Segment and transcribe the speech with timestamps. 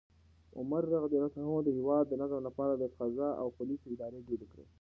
[0.57, 1.11] عمر رض
[1.65, 4.65] د هیواد د نظم لپاره د قضا او پولیسو ادارې جوړې کړې.